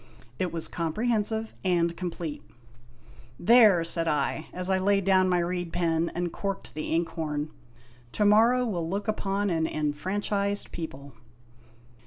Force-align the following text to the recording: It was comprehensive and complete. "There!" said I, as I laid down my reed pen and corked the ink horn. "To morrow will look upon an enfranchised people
It 0.39 0.51
was 0.51 0.67
comprehensive 0.67 1.53
and 1.63 1.95
complete. 1.95 2.41
"There!" 3.39 3.83
said 3.83 4.07
I, 4.07 4.47
as 4.51 4.67
I 4.67 4.79
laid 4.79 5.05
down 5.05 5.29
my 5.29 5.37
reed 5.37 5.71
pen 5.71 6.11
and 6.15 6.31
corked 6.31 6.73
the 6.73 6.91
ink 6.95 7.09
horn. 7.09 7.51
"To 8.13 8.25
morrow 8.25 8.65
will 8.65 8.89
look 8.89 9.07
upon 9.07 9.51
an 9.51 9.67
enfranchised 9.67 10.71
people 10.71 11.13